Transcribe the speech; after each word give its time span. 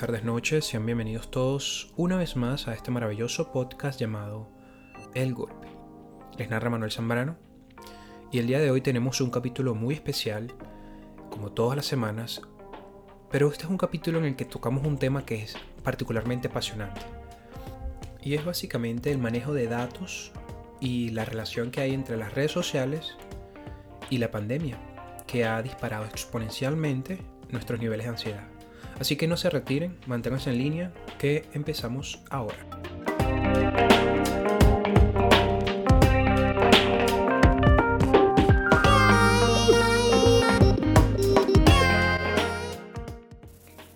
tardes, 0.00 0.24
noches, 0.24 0.64
sean 0.64 0.86
bienvenidos 0.86 1.30
todos 1.30 1.92
una 1.94 2.16
vez 2.16 2.34
más 2.34 2.68
a 2.68 2.72
este 2.72 2.90
maravilloso 2.90 3.52
podcast 3.52 4.00
llamado 4.00 4.48
El 5.12 5.34
Golpe. 5.34 5.68
Les 6.38 6.48
narra 6.48 6.70
Manuel 6.70 6.90
Zambrano 6.90 7.36
y 8.32 8.38
el 8.38 8.46
día 8.46 8.60
de 8.60 8.70
hoy 8.70 8.80
tenemos 8.80 9.20
un 9.20 9.28
capítulo 9.28 9.74
muy 9.74 9.94
especial, 9.94 10.54
como 11.28 11.52
todas 11.52 11.76
las 11.76 11.84
semanas, 11.84 12.40
pero 13.30 13.48
este 13.48 13.64
es 13.64 13.70
un 13.70 13.76
capítulo 13.76 14.20
en 14.20 14.24
el 14.24 14.36
que 14.36 14.46
tocamos 14.46 14.86
un 14.86 14.96
tema 14.96 15.26
que 15.26 15.42
es 15.42 15.58
particularmente 15.84 16.48
apasionante 16.48 17.02
y 18.22 18.36
es 18.36 18.44
básicamente 18.46 19.12
el 19.12 19.18
manejo 19.18 19.52
de 19.52 19.66
datos 19.66 20.32
y 20.80 21.10
la 21.10 21.26
relación 21.26 21.70
que 21.70 21.82
hay 21.82 21.92
entre 21.92 22.16
las 22.16 22.32
redes 22.32 22.52
sociales 22.52 23.18
y 24.08 24.16
la 24.16 24.30
pandemia, 24.30 24.78
que 25.26 25.44
ha 25.44 25.60
disparado 25.60 26.06
exponencialmente 26.06 27.18
nuestros 27.50 27.78
niveles 27.78 28.06
de 28.06 28.10
ansiedad. 28.12 28.59
Así 29.00 29.16
que 29.16 29.26
no 29.26 29.38
se 29.38 29.48
retiren, 29.48 29.96
manténganse 30.06 30.50
en 30.50 30.58
línea, 30.58 30.92
que 31.18 31.48
empezamos 31.54 32.20
ahora. 32.28 32.58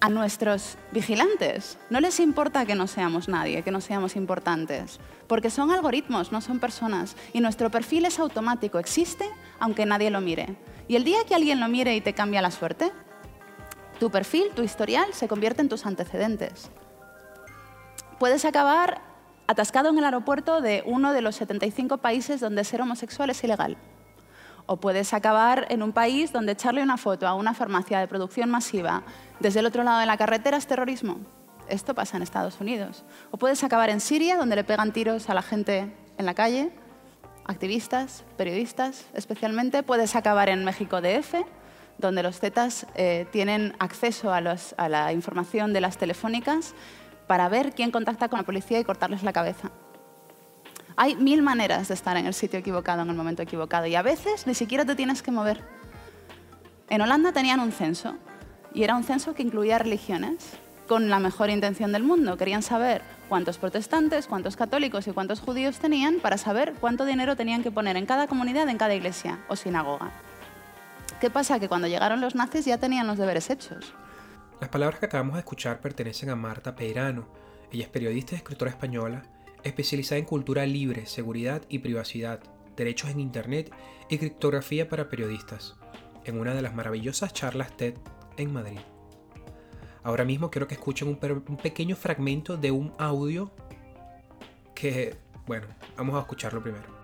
A 0.00 0.08
nuestros 0.08 0.78
vigilantes 0.90 1.78
no 1.90 2.00
les 2.00 2.18
importa 2.18 2.64
que 2.64 2.74
no 2.74 2.86
seamos 2.86 3.28
nadie, 3.28 3.62
que 3.62 3.70
no 3.70 3.82
seamos 3.82 4.16
importantes, 4.16 5.00
porque 5.26 5.50
son 5.50 5.70
algoritmos, 5.70 6.32
no 6.32 6.40
son 6.40 6.60
personas, 6.60 7.14
y 7.34 7.40
nuestro 7.40 7.70
perfil 7.70 8.06
es 8.06 8.18
automático, 8.18 8.78
existe 8.78 9.26
aunque 9.60 9.84
nadie 9.84 10.10
lo 10.10 10.22
mire. 10.22 10.56
Y 10.88 10.96
el 10.96 11.04
día 11.04 11.18
que 11.28 11.34
alguien 11.34 11.60
lo 11.60 11.68
mire 11.68 11.94
y 11.94 12.00
te 12.00 12.14
cambia 12.14 12.42
la 12.42 12.50
suerte, 12.50 12.90
tu 13.98 14.10
perfil, 14.10 14.50
tu 14.54 14.62
historial, 14.62 15.12
se 15.12 15.28
convierte 15.28 15.62
en 15.62 15.68
tus 15.68 15.86
antecedentes. 15.86 16.70
Puedes 18.18 18.44
acabar 18.44 19.00
atascado 19.46 19.90
en 19.90 19.98
el 19.98 20.04
aeropuerto 20.04 20.60
de 20.60 20.82
uno 20.86 21.12
de 21.12 21.20
los 21.20 21.36
75 21.36 21.98
países 21.98 22.40
donde 22.40 22.64
ser 22.64 22.80
homosexual 22.80 23.30
es 23.30 23.42
ilegal. 23.44 23.76
O 24.66 24.78
puedes 24.78 25.12
acabar 25.12 25.66
en 25.68 25.82
un 25.82 25.92
país 25.92 26.32
donde 26.32 26.52
echarle 26.52 26.82
una 26.82 26.96
foto 26.96 27.26
a 27.26 27.34
una 27.34 27.52
farmacia 27.52 27.98
de 27.98 28.08
producción 28.08 28.50
masiva 28.50 29.02
desde 29.40 29.60
el 29.60 29.66
otro 29.66 29.82
lado 29.82 30.00
de 30.00 30.06
la 30.06 30.16
carretera 30.16 30.56
es 30.56 30.66
terrorismo. 30.66 31.18
Esto 31.68 31.94
pasa 31.94 32.16
en 32.16 32.22
Estados 32.22 32.60
Unidos. 32.60 33.04
O 33.30 33.36
puedes 33.36 33.62
acabar 33.64 33.90
en 33.90 34.00
Siria, 34.00 34.36
donde 34.36 34.56
le 34.56 34.64
pegan 34.64 34.92
tiros 34.92 35.28
a 35.28 35.34
la 35.34 35.42
gente 35.42 35.94
en 36.16 36.26
la 36.26 36.34
calle, 36.34 36.72
activistas, 37.44 38.24
periodistas 38.36 39.06
especialmente. 39.14 39.82
Puedes 39.82 40.16
acabar 40.16 40.48
en 40.48 40.64
México 40.64 41.00
DF, 41.00 41.34
donde 41.98 42.22
los 42.22 42.40
Zetas 42.40 42.86
eh, 42.94 43.26
tienen 43.30 43.74
acceso 43.78 44.32
a, 44.32 44.38
a 44.38 44.88
la 44.88 45.12
información 45.12 45.72
de 45.72 45.80
las 45.80 45.98
telefónicas 45.98 46.74
para 47.26 47.48
ver 47.48 47.72
quién 47.74 47.90
contacta 47.90 48.28
con 48.28 48.38
la 48.38 48.44
policía 48.44 48.78
y 48.78 48.84
cortarles 48.84 49.22
la 49.22 49.32
cabeza. 49.32 49.70
Hay 50.96 51.16
mil 51.16 51.42
maneras 51.42 51.88
de 51.88 51.94
estar 51.94 52.16
en 52.16 52.26
el 52.26 52.34
sitio 52.34 52.58
equivocado 52.58 53.02
en 53.02 53.10
el 53.10 53.16
momento 53.16 53.42
equivocado 53.42 53.86
y 53.86 53.94
a 53.94 54.02
veces 54.02 54.46
ni 54.46 54.54
siquiera 54.54 54.84
te 54.84 54.94
tienes 54.94 55.22
que 55.22 55.32
mover. 55.32 55.62
En 56.88 57.00
Holanda 57.00 57.32
tenían 57.32 57.60
un 57.60 57.72
censo 57.72 58.16
y 58.72 58.84
era 58.84 58.94
un 58.94 59.02
censo 59.02 59.34
que 59.34 59.42
incluía 59.42 59.78
religiones 59.78 60.56
con 60.86 61.08
la 61.08 61.18
mejor 61.18 61.50
intención 61.50 61.92
del 61.92 62.02
mundo. 62.02 62.36
Querían 62.36 62.62
saber 62.62 63.02
cuántos 63.28 63.58
protestantes, 63.58 64.26
cuántos 64.26 64.56
católicos 64.56 65.06
y 65.06 65.12
cuántos 65.12 65.40
judíos 65.40 65.78
tenían 65.78 66.16
para 66.20 66.38
saber 66.38 66.74
cuánto 66.80 67.04
dinero 67.04 67.36
tenían 67.36 67.62
que 67.62 67.70
poner 67.70 67.96
en 67.96 68.06
cada 68.06 68.26
comunidad, 68.26 68.68
en 68.68 68.78
cada 68.78 68.94
iglesia 68.94 69.40
o 69.48 69.56
sinagoga. 69.56 70.12
¿Qué 71.20 71.30
pasa? 71.30 71.58
Que 71.58 71.68
cuando 71.68 71.88
llegaron 71.88 72.20
los 72.20 72.34
nazis 72.34 72.64
ya 72.64 72.78
tenían 72.78 73.06
los 73.06 73.18
deberes 73.18 73.50
hechos. 73.50 73.94
Las 74.60 74.70
palabras 74.70 74.98
que 74.98 75.06
acabamos 75.06 75.34
de 75.34 75.40
escuchar 75.40 75.80
pertenecen 75.80 76.30
a 76.30 76.36
Marta 76.36 76.74
Peirano. 76.74 77.28
Ella 77.72 77.84
es 77.84 77.90
periodista 77.90 78.34
y 78.34 78.36
escritora 78.36 78.70
española, 78.70 79.22
especializada 79.62 80.18
en 80.18 80.24
cultura 80.24 80.64
libre, 80.66 81.06
seguridad 81.06 81.62
y 81.68 81.80
privacidad, 81.80 82.40
derechos 82.76 83.10
en 83.10 83.20
Internet 83.20 83.72
y 84.08 84.18
criptografía 84.18 84.88
para 84.88 85.08
periodistas, 85.08 85.76
en 86.24 86.38
una 86.38 86.54
de 86.54 86.62
las 86.62 86.74
maravillosas 86.74 87.32
charlas 87.32 87.76
TED 87.76 87.94
en 88.36 88.52
Madrid. 88.52 88.80
Ahora 90.02 90.24
mismo 90.24 90.50
quiero 90.50 90.68
que 90.68 90.74
escuchen 90.74 91.08
un, 91.08 91.18
un 91.48 91.56
pequeño 91.56 91.96
fragmento 91.96 92.56
de 92.56 92.70
un 92.70 92.92
audio 92.98 93.50
que, 94.74 95.16
bueno, 95.46 95.66
vamos 95.96 96.16
a 96.16 96.20
escucharlo 96.20 96.62
primero. 96.62 97.03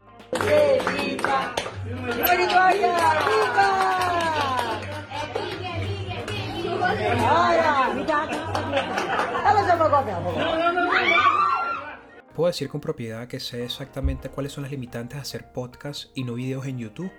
Puedo 12.34 12.46
decir 12.46 12.68
con 12.68 12.80
propiedad 12.80 13.26
que 13.26 13.41
sé 13.41 13.64
exactamente 13.64 14.28
cuáles 14.28 14.52
son 14.52 14.62
las 14.62 14.70
limitantes 14.70 15.18
a 15.18 15.22
hacer 15.22 15.50
podcast 15.52 16.10
y 16.14 16.22
no 16.22 16.34
videos 16.34 16.66
en 16.66 16.78
YouTube. 16.78 17.10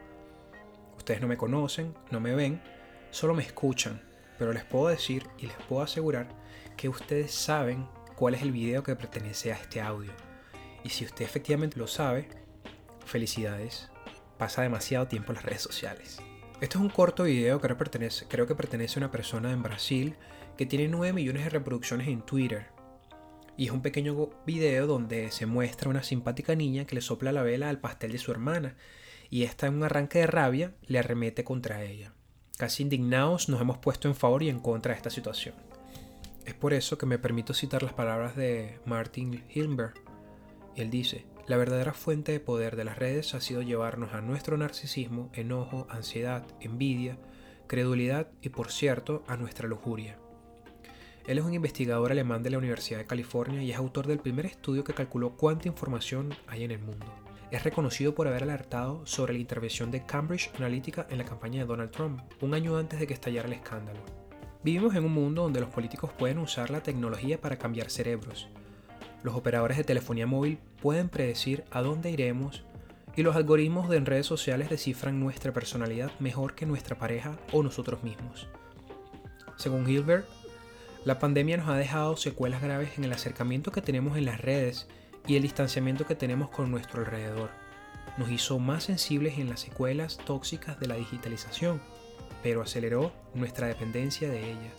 Ustedes 0.98 1.20
no 1.20 1.28
me 1.28 1.38
conocen, 1.38 1.94
no 2.12 2.22
me 2.22 2.34
ven, 2.34 2.62
solo 3.10 3.34
me 3.34 3.44
escuchan, 3.44 4.02
pero 4.40 4.54
les 4.54 4.64
puedo 4.64 4.88
decir 4.88 5.28
y 5.38 5.48
les 5.48 5.58
puedo 5.68 5.82
asegurar 5.82 6.30
que 6.78 6.88
ustedes 6.88 7.34
saben 7.34 7.90
cuál 8.16 8.36
es 8.36 8.42
el 8.42 8.54
video 8.54 8.84
que 8.84 8.96
pertenece 8.96 9.52
a 9.52 9.56
este 9.56 9.82
audio. 9.82 10.14
Y 10.84 10.90
si 10.90 11.04
usted 11.06 11.26
efectivamente 11.26 11.78
lo 11.78 11.88
sabe, 11.88 12.41
felicidades, 13.06 13.90
pasa 14.38 14.62
demasiado 14.62 15.08
tiempo 15.08 15.32
en 15.32 15.36
las 15.36 15.46
redes 15.46 15.62
sociales. 15.62 16.22
Esto 16.62 16.78
es 16.78 16.84
un 16.84 16.90
corto 16.90 17.24
video 17.24 17.60
que 17.60 17.74
pertenece, 17.76 18.28
creo 18.28 18.46
que 18.46 18.56
pertenece 18.56 19.00
a 19.00 19.02
una 19.02 19.12
persona 19.12 19.52
en 19.52 19.64
Brasil 19.64 20.16
que 20.58 20.66
tiene 20.66 20.88
9 20.88 21.14
millones 21.14 21.44
de 21.44 21.50
reproducciones 21.50 22.08
en 22.08 22.22
Twitter. 22.22 22.68
Y 23.58 23.66
es 23.66 23.72
un 23.72 23.82
pequeño 23.82 24.30
video 24.46 24.88
donde 24.88 25.32
se 25.32 25.46
muestra 25.46 25.90
una 25.90 26.04
simpática 26.04 26.56
niña 26.56 26.86
que 26.86 26.96
le 26.96 27.02
sopla 27.02 27.32
la 27.32 27.44
vela 27.44 27.70
al 27.70 27.80
pastel 27.80 28.12
de 28.12 28.18
su 28.18 28.32
hermana 28.32 28.76
y 29.30 29.44
esta 29.44 29.68
en 29.68 29.76
un 29.76 29.84
arranque 29.84 30.20
de 30.20 30.28
rabia 30.28 30.76
le 30.86 31.00
arremete 31.00 31.44
contra 31.44 31.84
ella. 31.84 32.14
Casi 32.58 32.84
indignados 32.84 33.50
nos 33.50 33.62
hemos 33.62 33.80
puesto 33.80 34.08
en 34.08 34.16
favor 34.16 34.44
y 34.44 34.50
en 34.50 34.60
contra 34.60 34.92
de 34.92 34.98
esta 34.98 35.10
situación. 35.10 35.56
Es 36.46 36.54
por 36.54 36.74
eso 36.74 36.98
que 36.98 37.06
me 37.06 37.18
permito 37.18 37.54
citar 37.54 37.82
las 37.82 37.94
palabras 37.94 38.36
de 38.36 38.80
Martin 38.86 39.44
Hilbert. 39.50 39.98
Él 40.76 40.90
dice, 40.90 41.26
la 41.48 41.58
verdadera 41.58 41.94
fuente 41.94 42.32
de 42.32 42.40
poder 42.40 42.76
de 42.76 42.84
las 42.84 42.98
redes 42.98 43.34
ha 43.34 43.42
sido 43.42 43.62
llevarnos 43.62 44.14
a 44.14 44.22
nuestro 44.22 44.58
narcisismo, 44.58 45.30
enojo, 45.34 45.88
ansiedad, 45.90 46.46
envidia, 46.60 47.18
credulidad 47.68 48.28
y, 48.42 48.50
por 48.50 48.72
cierto, 48.72 49.24
a 49.28 49.38
nuestra 49.38 49.68
lujuria. 49.68 50.18
Él 51.28 51.38
es 51.38 51.44
un 51.44 51.54
investigador 51.54 52.12
alemán 52.12 52.44
de 52.44 52.50
la 52.50 52.58
Universidad 52.58 53.00
de 53.00 53.06
California 53.06 53.62
y 53.62 53.72
es 53.72 53.78
autor 53.78 54.08
del 54.08 54.20
primer 54.20 54.46
estudio 54.46 54.84
que 54.84 54.94
calculó 54.94 55.38
cuánta 55.38 55.68
información 55.68 56.34
hay 56.48 56.64
en 56.64 56.72
el 56.72 56.80
mundo. 56.80 57.06
Es 57.52 57.64
reconocido 57.64 58.16
por 58.16 58.28
haber 58.28 58.44
alertado 58.44 59.06
sobre 59.06 59.34
la 59.34 59.40
intervención 59.40 59.92
de 59.92 60.06
Cambridge 60.06 60.52
Analytica 60.56 61.06
en 61.10 61.18
la 61.18 61.26
campaña 61.26 61.62
de 61.62 61.68
Donald 61.68 61.92
Trump, 61.92 62.22
un 62.42 62.54
año 62.54 62.78
antes 62.78 63.00
de 63.00 63.08
que 63.08 63.14
estallara 63.14 63.48
el 63.48 63.54
escándalo. 63.54 64.00
Vivimos 64.64 64.96
en 64.96 65.06
un 65.06 65.12
mundo 65.12 65.44
donde 65.44 65.60
los 65.60 65.70
políticos 65.70 66.12
pueden 66.18 66.38
usar 66.38 66.70
la 66.70 66.82
tecnología 66.82 67.42
para 67.42 67.58
cambiar 67.58 67.90
cerebros, 67.90 68.48
los 69.24 69.36
operadores 69.36 69.78
de 69.78 69.84
telefonía 69.84 70.26
móvil 70.26 70.60
pueden 70.82 71.10
predecir 71.10 71.64
a 71.72 71.82
dónde 71.82 72.10
iremos 72.12 72.64
y 73.16 73.24
los 73.24 73.36
algoritmos 73.36 73.90
de 73.90 74.00
redes 74.00 74.26
sociales 74.26 74.70
descifran 74.70 75.20
nuestra 75.20 75.52
personalidad 75.52 76.12
mejor 76.20 76.56
que 76.56 76.66
nuestra 76.66 76.98
pareja 76.98 77.38
o 77.52 77.62
nosotros 77.62 78.04
mismos. 78.04 78.48
Según 79.58 79.88
Hilbert, 79.88 80.26
la 81.06 81.20
pandemia 81.20 81.58
nos 81.58 81.68
ha 81.68 81.76
dejado 81.76 82.16
secuelas 82.16 82.62
graves 82.62 82.98
en 82.98 83.04
el 83.04 83.14
acercamiento 83.14 83.72
que 83.72 83.82
tenemos 83.82 84.18
en 84.18 84.26
las 84.26 84.40
redes 84.40 84.88
y 85.28 85.36
el 85.36 85.42
distanciamiento 85.44 86.06
que 86.06 86.16
tenemos 86.16 86.50
con 86.50 86.72
nuestro 86.72 87.02
alrededor. 87.02 87.50
Nos 88.18 88.30
hizo 88.32 88.60
más 88.60 88.86
sensibles 88.86 89.38
en 89.38 89.50
las 89.50 89.62
secuelas 89.62 90.18
tóxicas 90.26 90.80
de 90.80 90.88
la 90.88 90.96
digitalización, 90.96 91.82
pero 92.44 92.62
aceleró 92.62 93.12
nuestra 93.34 93.68
dependencia 93.68 94.30
de 94.30 94.52
ella. 94.52 94.72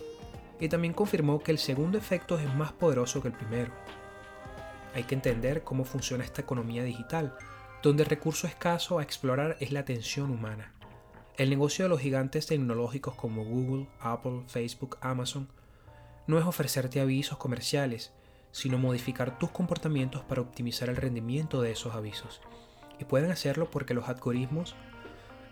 Y 0.58 0.68
también 0.68 0.94
confirmó 0.94 1.40
que 1.40 1.50
el 1.50 1.58
segundo 1.58 1.98
efecto 1.98 2.38
es 2.38 2.54
más 2.54 2.72
poderoso 2.72 3.20
que 3.20 3.28
el 3.28 3.34
primero 3.34 3.72
hay 4.94 5.04
que 5.04 5.14
entender 5.14 5.64
cómo 5.64 5.84
funciona 5.84 6.24
esta 6.24 6.42
economía 6.42 6.84
digital, 6.84 7.34
donde 7.82 8.04
el 8.04 8.08
recurso 8.08 8.46
escaso 8.46 8.98
a 8.98 9.02
explorar 9.02 9.56
es 9.60 9.72
la 9.72 9.80
atención 9.80 10.30
humana. 10.30 10.72
El 11.36 11.50
negocio 11.50 11.84
de 11.84 11.88
los 11.88 12.00
gigantes 12.00 12.46
tecnológicos 12.46 13.14
como 13.14 13.44
Google, 13.44 13.88
Apple, 14.00 14.42
Facebook, 14.46 14.98
Amazon 15.00 15.48
no 16.26 16.38
es 16.38 16.44
ofrecerte 16.44 17.00
avisos 17.00 17.38
comerciales, 17.38 18.12
sino 18.52 18.78
modificar 18.78 19.38
tus 19.38 19.50
comportamientos 19.50 20.22
para 20.22 20.42
optimizar 20.42 20.88
el 20.88 20.96
rendimiento 20.96 21.62
de 21.62 21.72
esos 21.72 21.94
avisos. 21.94 22.40
Y 22.98 23.04
pueden 23.04 23.30
hacerlo 23.30 23.70
porque 23.70 23.94
los 23.94 24.08
algoritmos 24.08 24.76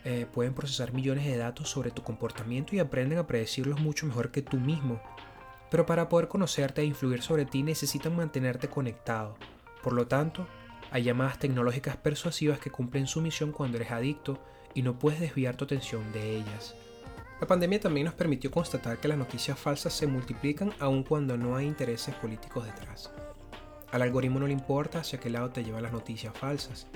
eh, 0.04 0.26
pueden 0.32 0.54
procesar 0.54 0.92
millones 0.92 1.26
de 1.26 1.36
datos 1.36 1.68
sobre 1.68 1.90
tu 1.90 2.02
comportamiento 2.02 2.76
y 2.76 2.78
aprenden 2.78 3.18
a 3.18 3.26
predecirlos 3.26 3.80
mucho 3.80 4.06
mejor 4.06 4.30
que 4.30 4.42
tú 4.42 4.58
mismo, 4.58 5.00
pero 5.70 5.86
para 5.86 6.08
poder 6.08 6.28
conocerte 6.28 6.82
e 6.82 6.84
influir 6.84 7.22
sobre 7.22 7.44
ti 7.44 7.62
necesitan 7.62 8.16
mantenerte 8.16 8.68
conectado. 8.68 9.36
Por 9.82 9.92
lo 9.92 10.06
tanto, 10.06 10.46
hay 10.90 11.04
llamadas 11.04 11.38
tecnológicas 11.38 11.96
persuasivas 11.96 12.58
que 12.58 12.70
cumplen 12.70 13.06
su 13.06 13.20
misión 13.20 13.52
cuando 13.52 13.76
eres 13.76 13.92
adicto 13.92 14.38
y 14.74 14.82
no 14.82 14.98
puedes 14.98 15.20
desviar 15.20 15.56
tu 15.56 15.64
atención 15.64 16.12
de 16.12 16.36
ellas. 16.36 16.74
La 17.40 17.46
pandemia 17.46 17.80
también 17.80 18.04
nos 18.04 18.14
permitió 18.14 18.50
constatar 18.50 18.98
que 18.98 19.08
las 19.08 19.16
noticias 19.16 19.58
falsas 19.58 19.94
se 19.94 20.06
multiplican 20.06 20.72
aun 20.78 21.04
cuando 21.04 21.36
no 21.38 21.56
hay 21.56 21.66
intereses 21.66 22.14
políticos 22.16 22.66
detrás. 22.66 23.10
Al 23.92 24.02
algoritmo 24.02 24.38
no 24.38 24.46
le 24.46 24.52
importa 24.52 25.00
hacia 25.00 25.18
qué 25.18 25.30
lado 25.30 25.50
te 25.50 25.64
llevan 25.64 25.82
las 25.82 25.92
noticias 25.92 26.36
falsas, 26.36 26.86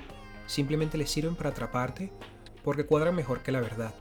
simplemente 0.46 0.98
le 0.98 1.06
sirven 1.06 1.34
para 1.34 1.50
atraparte 1.50 2.12
porque 2.62 2.86
cuadran 2.86 3.14
mejor 3.14 3.40
que 3.40 3.52
la 3.52 3.60
verdad, 3.60 3.94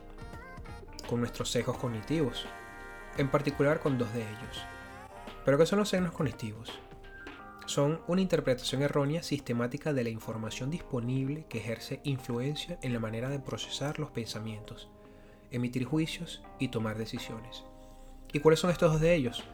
con 1.08 1.20
nuestros 1.20 1.50
sesgos 1.50 1.78
cognitivos, 1.78 2.46
en 3.18 3.28
particular 3.30 3.80
con 3.80 3.98
dos 3.98 4.12
de 4.12 4.22
ellos. 4.22 4.64
¿Pero 5.44 5.58
qué 5.58 5.66
son 5.66 5.78
los 5.78 5.88
sesgos 5.88 6.12
cognitivos? 6.12 6.72
Son 7.66 8.00
una 8.08 8.20
interpretación 8.20 8.82
errónea 8.82 9.22
sistemática 9.22 9.92
de 9.92 10.04
la 10.04 10.10
información 10.10 10.70
disponible 10.70 11.46
que 11.48 11.58
ejerce 11.58 12.00
influencia 12.04 12.78
en 12.82 12.92
la 12.92 12.98
manera 12.98 13.30
de 13.30 13.38
procesar 13.38 13.98
los 13.98 14.10
pensamientos, 14.10 14.88
emitir 15.50 15.84
juicios 15.84 16.42
y 16.58 16.68
tomar 16.68 16.98
decisiones. 16.98 17.64
¿Y 18.32 18.40
cuáles 18.40 18.60
son 18.60 18.70
estos 18.70 18.92
dos 18.92 19.00
de 19.00 19.14
ellos? 19.14 19.44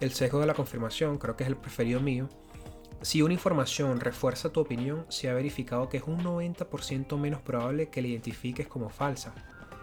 El 0.00 0.12
sesgo 0.12 0.40
de 0.40 0.46
la 0.46 0.54
confirmación, 0.54 1.18
creo 1.18 1.36
que 1.36 1.44
es 1.44 1.48
el 1.48 1.56
preferido 1.56 2.00
mío. 2.00 2.28
Si 3.02 3.22
una 3.22 3.34
información 3.34 4.00
refuerza 4.00 4.50
tu 4.50 4.60
opinión, 4.60 5.06
se 5.08 5.28
ha 5.28 5.34
verificado 5.34 5.88
que 5.88 5.98
es 5.98 6.04
un 6.04 6.18
90% 6.24 7.16
menos 7.18 7.40
probable 7.40 7.88
que 7.88 8.02
la 8.02 8.08
identifiques 8.08 8.66
como 8.66 8.88
falsa. 8.88 9.34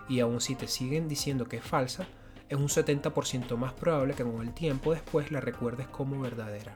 Y 0.09 0.19
aun 0.19 0.41
si 0.41 0.55
te 0.55 0.67
siguen 0.67 1.07
diciendo 1.07 1.45
que 1.47 1.57
es 1.57 1.63
falsa, 1.63 2.05
es 2.49 2.57
un 2.57 2.67
70% 2.67 3.57
más 3.57 3.73
probable 3.73 4.13
que 4.13 4.23
con 4.23 4.41
el 4.41 4.53
tiempo 4.53 4.93
después 4.93 5.31
la 5.31 5.41
recuerdes 5.41 5.87
como 5.87 6.19
verdadera. 6.19 6.75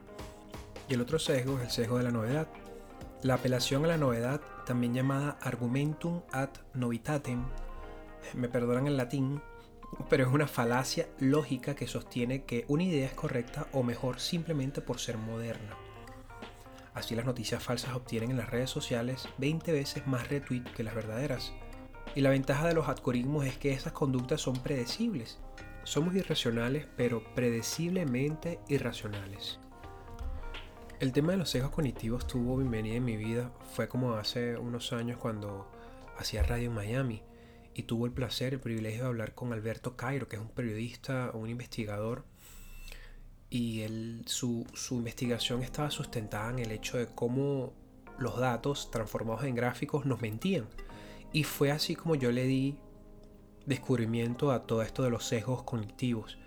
Y 0.88 0.96
el 0.96 1.02
otro 1.02 1.20
sesgo 1.20 1.58
es 1.58 1.64
el 1.64 1.72
sesgo 1.72 1.98
de 1.98 2.04
la 2.04 2.12
novedad. 2.12 2.48
La 3.22 3.36
apelación 3.36 3.86
a 3.86 3.90
la 3.90 3.98
novedad, 3.98 4.42
también 4.66 4.94
llamada 4.94 5.38
argumentum 5.42 6.22
ad 6.32 6.50
novitatem, 6.74 7.44
me 8.34 8.50
perdonan 8.50 8.88
el 8.88 8.98
latín, 8.98 9.42
pero 10.10 10.26
es 10.26 10.34
una 10.34 10.48
falacia 10.48 11.08
lógica 11.20 11.76
que 11.76 11.88
sostiene 11.88 12.44
que 12.44 12.66
una 12.68 12.84
idea 12.84 13.06
es 13.06 13.14
correcta 13.14 13.68
o 13.72 13.84
mejor 13.84 14.20
simplemente 14.20 14.82
por 14.82 15.00
ser 15.00 15.18
moderna. 15.18 15.78
Así 16.94 17.16
las 17.16 17.26
noticias 17.26 17.64
falsas 17.64 17.94
obtienen 17.94 18.32
en 18.32 18.38
las 18.38 18.50
redes 18.50 18.70
sociales 18.70 19.30
20 19.38 19.72
veces 19.72 20.08
más 20.08 20.28
retweet 20.28 20.64
que 20.76 20.84
las 20.84 20.96
verdaderas. 20.96 21.54
Y 22.16 22.22
la 22.22 22.32
ventaja 22.32 22.68
de 22.68 22.74
los 22.74 22.88
algoritmos 22.88 23.46
es 23.46 23.58
que 23.58 23.72
esas 23.72 23.94
conductas 23.94 24.42
son 24.42 24.56
predecibles. 24.64 25.40
Somos 25.84 26.16
irracionales, 26.16 26.88
pero 26.98 27.24
predeciblemente 27.36 28.60
irracionales. 28.68 29.60
El 31.00 31.14
tema 31.14 31.32
de 31.32 31.38
los 31.38 31.50
sesgos 31.50 31.72
cognitivos 31.72 32.28
tuvo 32.28 32.58
bienvenida 32.58 32.96
en 32.96 33.06
mi 33.06 33.16
vida. 33.16 33.52
Fue 33.74 33.88
como 33.88 34.16
hace 34.16 34.58
unos 34.58 34.92
años 34.92 35.18
cuando 35.18 35.72
hacía 36.18 36.44
radio 36.44 36.70
en 36.70 36.76
Miami 36.76 37.24
y 37.74 37.84
tuvo 37.84 38.06
el 38.06 38.12
placer, 38.12 38.54
el 38.54 38.60
privilegio 38.60 39.04
de 39.04 39.08
hablar 39.08 39.36
con 39.36 39.54
Alberto 39.54 39.96
Cairo, 39.96 40.28
que 40.28 40.36
es 40.36 40.42
un 40.42 40.50
periodista, 40.50 41.32
un 41.34 41.48
investigador. 41.48 42.26
Y 43.50 43.82
él, 43.82 44.24
su, 44.26 44.66
su 44.74 44.96
investigación 44.96 45.64
estaba 45.64 45.90
sustentada 45.90 46.50
en 46.50 46.60
el 46.60 46.72
hecho 46.72 46.98
de 46.98 47.08
cómo 47.08 47.74
los 48.18 48.38
datos 48.38 48.92
transformados 48.92 49.46
en 49.46 49.56
gráficos 49.56 50.06
nos 50.06 50.22
mentían. 50.22 50.68
Y 51.32 51.44
fue 51.44 51.72
así 51.72 51.96
como 51.96 52.16
yo 52.16 52.32
le 52.32 52.46
di 52.46 52.78
descubrimiento 53.66 54.52
a 54.52 54.64
todo 54.64 54.82
esto 54.82 55.04
de 55.04 55.12
los 55.12 55.26
sesgos 55.26 55.64
cognitivos, 55.64 56.40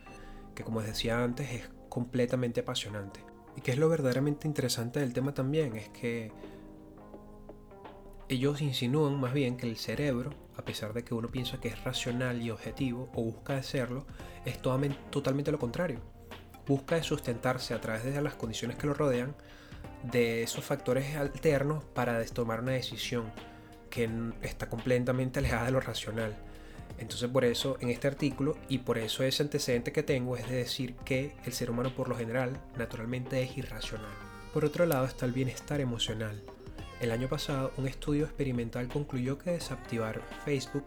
que 0.55 0.65
como 0.65 0.83
decía 0.83 1.23
antes 1.23 1.51
es 1.53 1.71
completamente 1.89 2.61
apasionante. 2.61 3.21
Y 3.57 3.61
que 3.61 3.71
es 3.71 3.79
lo 3.79 3.89
verdaderamente 3.89 4.49
interesante 4.49 5.01
del 5.01 5.13
tema 5.13 5.35
también, 5.35 5.77
es 5.77 5.89
que 5.91 6.33
ellos 8.29 8.63
insinúan 8.63 9.21
más 9.21 9.35
bien 9.35 9.57
que 9.57 9.69
el 9.69 9.77
cerebro, 9.77 10.31
a 10.57 10.65
pesar 10.65 10.95
de 10.95 11.05
que 11.05 11.15
uno 11.15 11.29
piensa 11.29 11.61
que 11.61 11.69
es 11.69 11.85
racional 11.85 12.41
y 12.43 12.51
objetivo 12.51 13.11
o 13.15 13.23
busca 13.23 13.55
de 13.57 13.63
serlo, 13.63 14.07
es 14.45 14.59
totalmente 14.61 15.53
lo 15.53 15.59
contrario. 15.59 16.01
Busca 16.67 16.97
de 16.97 17.03
sustentarse 17.03 17.75
a 17.75 17.81
través 17.81 18.05
de 18.05 18.23
las 18.23 18.35
condiciones 18.35 18.79
que 18.79 18.87
lo 18.87 18.95
rodean 18.95 19.37
de 20.11 20.43
esos 20.43 20.65
factores 20.65 21.15
alternos 21.15 21.85
para 21.85 22.25
tomar 22.27 22.61
una 22.61 22.73
decisión 22.73 23.31
que 23.93 24.09
está 24.41 24.71
completamente 24.71 25.39
alejada 25.39 25.67
de 25.67 25.71
lo 25.71 25.81
racional. 25.81 26.35
Entonces 26.99 27.29
por 27.29 27.45
eso 27.45 27.77
en 27.81 27.91
este 27.91 28.09
artículo 28.09 28.57
y 28.69 28.79
por 28.79 28.97
eso 28.97 29.23
ese 29.23 29.43
antecedente 29.43 29.93
que 29.93 30.03
tengo 30.03 30.37
es 30.37 30.49
de 30.49 30.57
decir 30.57 30.95
que 31.05 31.37
el 31.45 31.53
ser 31.53 31.71
humano 31.71 31.95
por 31.95 32.09
lo 32.09 32.17
general 32.17 32.59
naturalmente 32.77 33.43
es 33.43 33.57
irracional. 33.59 34.11
Por 34.55 34.65
otro 34.65 34.87
lado 34.87 35.05
está 35.05 35.27
el 35.27 35.33
bienestar 35.33 35.81
emocional. 35.81 36.43
El 37.01 37.11
año 37.11 37.29
pasado 37.29 37.73
un 37.77 37.87
estudio 37.87 38.25
experimental 38.25 38.89
concluyó 38.89 39.37
que 39.37 39.51
desactivar 39.51 40.23
Facebook 40.45 40.87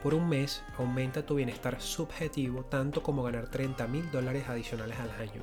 por 0.00 0.14
un 0.14 0.28
mes 0.28 0.62
aumenta 0.78 1.26
tu 1.26 1.34
bienestar 1.34 1.80
subjetivo 1.80 2.64
tanto 2.64 3.02
como 3.02 3.24
ganar 3.24 3.48
30 3.48 3.86
mil 3.88 4.08
dólares 4.10 4.44
adicionales 4.48 4.98
al 4.98 5.10
año. 5.10 5.42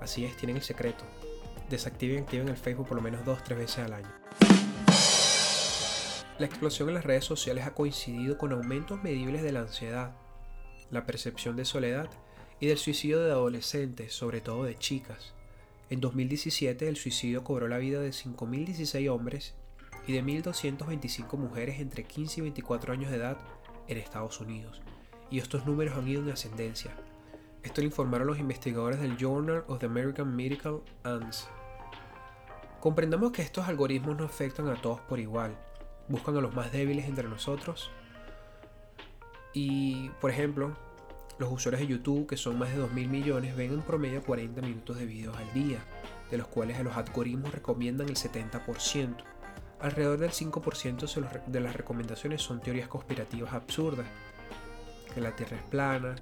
Así 0.00 0.24
es, 0.24 0.34
tienen 0.36 0.56
el 0.56 0.62
secreto. 0.62 1.04
Desactiven 1.68 2.18
y 2.18 2.20
activen 2.22 2.48
el 2.48 2.56
Facebook 2.56 2.88
por 2.88 2.96
lo 2.96 3.02
menos 3.02 3.24
2-3 3.26 3.56
veces 3.56 3.78
al 3.80 3.92
año. 3.92 4.59
La 6.40 6.46
explosión 6.46 6.88
en 6.88 6.94
las 6.94 7.04
redes 7.04 7.26
sociales 7.26 7.66
ha 7.66 7.74
coincidido 7.74 8.38
con 8.38 8.52
aumentos 8.52 9.02
medibles 9.02 9.42
de 9.42 9.52
la 9.52 9.60
ansiedad, 9.60 10.16
la 10.90 11.04
percepción 11.04 11.54
de 11.54 11.66
soledad 11.66 12.08
y 12.60 12.66
del 12.66 12.78
suicidio 12.78 13.20
de 13.20 13.30
adolescentes, 13.30 14.14
sobre 14.14 14.40
todo 14.40 14.64
de 14.64 14.74
chicas. 14.74 15.34
En 15.90 16.00
2017 16.00 16.88
el 16.88 16.96
suicidio 16.96 17.44
cobró 17.44 17.68
la 17.68 17.76
vida 17.76 18.00
de 18.00 18.08
5.016 18.08 19.10
hombres 19.10 19.52
y 20.06 20.14
de 20.14 20.24
1.225 20.24 21.36
mujeres 21.36 21.78
entre 21.78 22.04
15 22.04 22.40
y 22.40 22.42
24 22.44 22.94
años 22.94 23.10
de 23.10 23.18
edad 23.18 23.36
en 23.86 23.98
Estados 23.98 24.40
Unidos, 24.40 24.80
y 25.30 25.40
estos 25.40 25.66
números 25.66 25.94
han 25.98 26.08
ido 26.08 26.22
en 26.22 26.30
ascendencia. 26.30 26.92
Esto 27.62 27.82
lo 27.82 27.88
informaron 27.88 28.26
los 28.26 28.38
investigadores 28.38 28.98
del 28.98 29.18
Journal 29.18 29.64
of 29.68 29.80
the 29.80 29.84
American 29.84 30.34
Medical 30.34 30.80
ANS. 31.02 31.48
Comprendamos 32.80 33.30
que 33.32 33.42
estos 33.42 33.68
algoritmos 33.68 34.16
no 34.16 34.24
afectan 34.24 34.68
a 34.68 34.80
todos 34.80 35.00
por 35.00 35.20
igual, 35.20 35.54
buscan 36.10 36.36
a 36.36 36.40
los 36.40 36.54
más 36.54 36.72
débiles 36.72 37.06
entre 37.06 37.28
nosotros. 37.28 37.90
Y, 39.52 40.10
por 40.20 40.30
ejemplo, 40.30 40.76
los 41.38 41.50
usuarios 41.50 41.80
de 41.80 41.86
YouTube, 41.86 42.26
que 42.26 42.36
son 42.36 42.58
más 42.58 42.70
de 42.70 42.82
2.000 42.82 43.08
millones, 43.08 43.56
ven 43.56 43.72
en 43.72 43.82
promedio 43.82 44.22
40 44.22 44.60
minutos 44.60 44.98
de 44.98 45.06
videos 45.06 45.36
al 45.36 45.52
día, 45.54 45.78
de 46.30 46.38
los 46.38 46.48
cuales 46.48 46.78
los 46.84 46.96
algoritmos 46.96 47.52
recomiendan 47.52 48.08
el 48.08 48.16
70%. 48.16 49.16
Alrededor 49.80 50.18
del 50.18 50.30
5% 50.30 51.46
de 51.46 51.60
las 51.60 51.74
recomendaciones 51.74 52.42
son 52.42 52.60
teorías 52.60 52.88
conspirativas 52.88 53.54
absurdas, 53.54 54.06
que 55.14 55.20
la 55.20 55.34
Tierra 55.34 55.56
es 55.56 55.62
plana, 55.62 56.16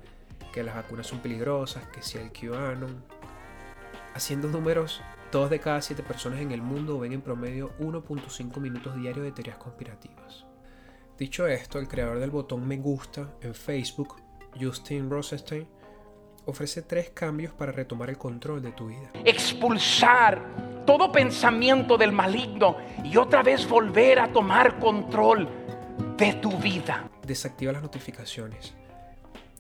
que 0.53 0.63
las 0.63 0.77
vacunas 0.77 1.07
son 1.07 1.19
peligrosas, 1.19 1.87
que 1.89 2.03
si 2.03 2.19
el 2.19 2.31
QAnon. 2.31 3.03
Haciendo 4.15 4.49
números, 4.49 5.01
Dos 5.31 5.51
de 5.51 5.61
cada 5.61 5.83
siete 5.83 6.03
personas 6.03 6.41
en 6.41 6.53
el 6.53 6.63
mundo 6.63 6.99
ven 6.99 7.13
en 7.13 7.21
promedio 7.21 7.73
1.5 7.81 8.61
minutos 8.61 8.97
diarios 8.97 9.27
de 9.27 9.33
teorías 9.33 9.59
conspirativas. 9.59 10.47
Dicho 11.19 11.47
esto, 11.47 11.79
el 11.79 11.87
creador 11.87 12.19
del 12.19 12.31
botón 12.31 12.67
me 12.67 12.79
gusta 12.79 13.35
en 13.43 13.55
Facebook, 13.55 14.17
Justin 14.59 15.11
Rosenstein, 15.11 15.69
ofrece 16.47 16.81
tres 16.81 17.11
cambios 17.11 17.53
para 17.53 17.73
retomar 17.73 18.09
el 18.09 18.17
control 18.17 18.63
de 18.63 18.73
tu 18.73 18.87
vida. 18.87 19.11
Expulsar 19.23 20.85
todo 20.87 21.13
pensamiento 21.13 21.99
del 21.99 22.13
maligno 22.13 22.79
y 23.05 23.19
otra 23.19 23.43
vez 23.43 23.69
volver 23.69 24.21
a 24.21 24.33
tomar 24.33 24.79
control 24.79 25.47
de 26.17 26.33
tu 26.35 26.57
vida. 26.57 27.11
Desactiva 27.27 27.73
las 27.73 27.83
notificaciones. 27.83 28.73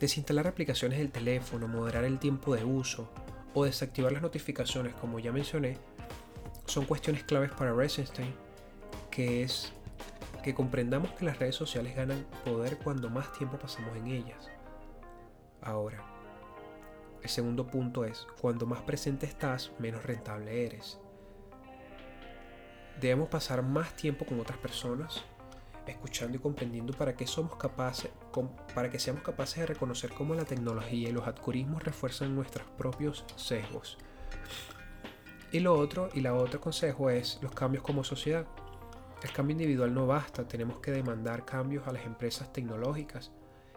Desinstalar 0.00 0.46
aplicaciones 0.46 0.98
del 0.98 1.10
teléfono, 1.10 1.68
moderar 1.68 2.04
el 2.04 2.18
tiempo 2.18 2.54
de 2.54 2.64
uso, 2.64 3.10
o 3.58 3.64
desactivar 3.64 4.12
las 4.12 4.22
notificaciones, 4.22 4.94
como 4.94 5.18
ya 5.18 5.32
mencioné, 5.32 5.78
son 6.66 6.84
cuestiones 6.84 7.24
claves 7.24 7.50
para 7.50 7.72
Rosenstein, 7.72 8.34
que 9.10 9.42
es 9.42 9.72
que 10.42 10.54
comprendamos 10.54 11.10
que 11.12 11.24
las 11.24 11.38
redes 11.38 11.56
sociales 11.56 11.96
ganan 11.96 12.24
poder 12.44 12.78
cuando 12.78 13.10
más 13.10 13.32
tiempo 13.32 13.58
pasamos 13.58 13.96
en 13.96 14.06
ellas. 14.06 14.48
Ahora, 15.60 16.04
el 17.22 17.28
segundo 17.28 17.66
punto 17.66 18.04
es, 18.04 18.26
cuando 18.40 18.64
más 18.66 18.80
presente 18.82 19.26
estás, 19.26 19.72
menos 19.78 20.04
rentable 20.04 20.64
eres. 20.64 21.00
Debemos 23.00 23.28
pasar 23.28 23.62
más 23.62 23.94
tiempo 23.94 24.24
con 24.24 24.40
otras 24.40 24.58
personas, 24.58 25.24
escuchando 25.90 26.36
y 26.36 26.40
comprendiendo 26.40 26.92
para 26.92 27.16
que 27.16 27.26
somos 27.26 27.56
capaces, 27.56 28.10
para 28.74 28.90
que 28.90 28.98
seamos 28.98 29.22
capaces 29.22 29.58
de 29.58 29.66
reconocer 29.66 30.10
cómo 30.10 30.34
la 30.34 30.44
tecnología 30.44 31.08
y 31.08 31.12
los 31.12 31.26
algoritmos 31.26 31.82
refuerzan 31.82 32.34
nuestros 32.34 32.68
propios 32.76 33.24
sesgos. 33.36 33.98
Y 35.50 35.60
lo 35.60 35.74
otro, 35.74 36.10
y 36.12 36.20
la 36.20 36.34
otro 36.34 36.60
consejo 36.60 37.10
es 37.10 37.38
los 37.40 37.52
cambios 37.52 37.82
como 37.82 38.04
sociedad. 38.04 38.46
El 39.22 39.32
cambio 39.32 39.52
individual 39.52 39.94
no 39.94 40.06
basta, 40.06 40.46
tenemos 40.46 40.80
que 40.80 40.90
demandar 40.90 41.44
cambios 41.44 41.86
a 41.86 41.92
las 41.92 42.04
empresas 42.04 42.52
tecnológicas. 42.52 43.32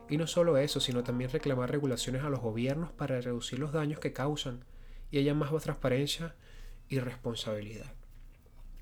Y 0.09 0.17
no 0.17 0.27
solo 0.27 0.57
eso, 0.57 0.81
sino 0.81 1.03
también 1.03 1.29
reclamar 1.29 1.71
regulaciones 1.71 2.23
a 2.23 2.29
los 2.29 2.41
gobiernos 2.41 2.91
para 2.91 3.21
reducir 3.21 3.59
los 3.59 3.71
daños 3.71 3.99
que 3.99 4.11
causan 4.11 4.65
y 5.09 5.19
haya 5.19 5.33
más 5.33 5.51
transparencia 5.63 6.35
y 6.89 6.99
responsabilidad. 6.99 7.93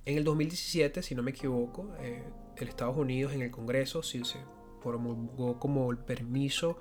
En 0.05 0.17
el 0.17 0.23
2017, 0.23 1.03
si 1.03 1.13
no 1.13 1.21
me 1.21 1.29
equivoco, 1.29 1.93
eh, 1.99 2.23
en 2.63 2.69
Estados 2.69 2.97
Unidos, 2.97 3.33
en 3.33 3.41
el 3.41 3.51
Congreso, 3.51 4.03
se 4.03 4.21
promulgó 4.81 5.59
como 5.59 5.91
el 5.91 5.97
permiso 5.97 6.77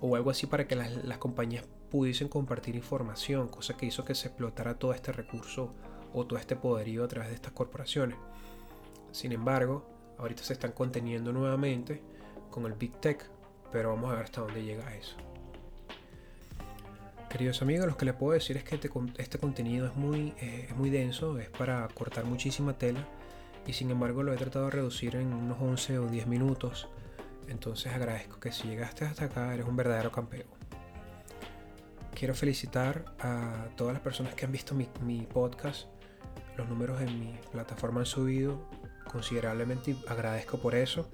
o 0.00 0.16
algo 0.16 0.30
así 0.30 0.46
para 0.46 0.66
que 0.66 0.76
las, 0.76 1.04
las 1.04 1.18
compañías 1.18 1.64
pudiesen 1.90 2.28
compartir 2.28 2.76
información, 2.76 3.48
cosa 3.48 3.76
que 3.76 3.86
hizo 3.86 4.04
que 4.04 4.14
se 4.14 4.28
explotara 4.28 4.78
todo 4.78 4.94
este 4.94 5.12
recurso 5.12 5.74
o 6.14 6.26
todo 6.26 6.38
este 6.38 6.56
poderío 6.56 7.04
a 7.04 7.08
través 7.08 7.28
de 7.30 7.34
estas 7.34 7.52
corporaciones. 7.52 8.16
Sin 9.12 9.32
embargo, 9.32 9.84
ahorita 10.18 10.42
se 10.42 10.52
están 10.52 10.72
conteniendo 10.72 11.32
nuevamente 11.32 12.00
con 12.50 12.66
el 12.66 12.74
Big 12.74 12.92
Tech, 13.00 13.28
pero 13.72 13.90
vamos 13.90 14.10
a 14.10 14.14
ver 14.14 14.24
hasta 14.24 14.40
dónde 14.40 14.62
llega 14.62 14.94
eso. 14.94 15.16
Queridos 17.28 17.62
amigos, 17.62 17.86
lo 17.86 17.96
que 17.96 18.04
les 18.04 18.14
puedo 18.14 18.32
decir 18.32 18.56
es 18.56 18.64
que 18.64 18.74
este, 18.74 18.90
este 19.18 19.38
contenido 19.38 19.86
es 19.86 19.94
muy, 19.94 20.34
eh, 20.40 20.66
es 20.68 20.76
muy 20.76 20.90
denso, 20.90 21.38
es 21.38 21.48
para 21.48 21.86
cortar 21.88 22.24
muchísima 22.24 22.76
tela 22.76 23.06
y 23.70 23.72
sin 23.72 23.88
embargo 23.92 24.24
lo 24.24 24.32
he 24.32 24.36
tratado 24.36 24.64
de 24.64 24.72
reducir 24.72 25.14
en 25.14 25.32
unos 25.32 25.60
11 25.60 26.00
o 26.00 26.06
10 26.08 26.26
minutos. 26.26 26.88
Entonces 27.46 27.92
agradezco 27.92 28.40
que 28.40 28.50
si 28.50 28.66
llegaste 28.66 29.04
hasta 29.04 29.26
acá 29.26 29.54
eres 29.54 29.64
un 29.64 29.76
verdadero 29.76 30.10
campeón. 30.10 30.48
Quiero 32.12 32.34
felicitar 32.34 33.04
a 33.20 33.68
todas 33.76 33.92
las 33.92 34.02
personas 34.02 34.34
que 34.34 34.44
han 34.44 34.50
visto 34.50 34.74
mi, 34.74 35.22
podcast. 35.22 35.86
Los 36.56 36.68
números 36.68 37.00
en 37.00 37.20
mi 37.20 37.38
plataforma 37.52 38.00
han 38.00 38.06
subido 38.06 38.68
considerablemente 39.06 39.92
y 39.92 40.04
agradezco 40.08 40.58
por 40.58 40.74
eso. 40.74 41.08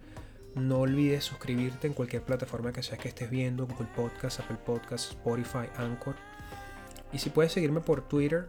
No 0.55 0.81
olvides 0.81 1.25
suscribirte 1.25 1.87
en 1.87 1.93
cualquier 1.93 2.23
plataforma 2.23 2.73
que 2.73 2.83
sea 2.83 2.97
que 2.97 3.09
estés 3.09 3.29
viendo, 3.29 3.67
Google 3.67 3.89
Podcast, 3.95 4.41
Apple 4.41 4.57
Podcast, 4.65 5.11
Spotify, 5.11 5.69
Anchor. 5.77 6.17
Y 7.13 7.19
si 7.19 7.29
puedes 7.29 7.53
seguirme 7.53 7.83
por 7.83 8.09
Twitter, 8.09 8.49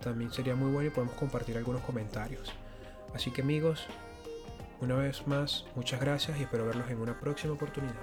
también 0.00 0.30
sería 0.30 0.54
muy 0.54 0.70
bueno 0.70 0.90
y 0.90 0.92
podemos 0.92 1.16
compartir 1.16 1.56
algunos 1.56 1.82
comentarios. 1.82 2.54
Así 3.14 3.30
que 3.30 3.42
amigos, 3.42 3.86
una 4.80 4.94
vez 4.94 5.26
más, 5.26 5.64
muchas 5.74 6.00
gracias 6.00 6.38
y 6.38 6.42
espero 6.42 6.66
verlos 6.66 6.90
en 6.90 7.00
una 7.00 7.18
próxima 7.18 7.54
oportunidad. 7.54 7.94